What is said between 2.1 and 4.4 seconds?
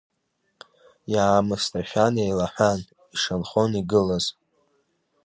еилаҳәан, ишанхон игылаз.